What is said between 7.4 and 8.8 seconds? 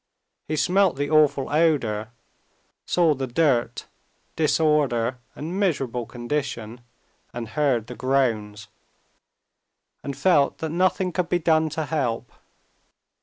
heard the groans,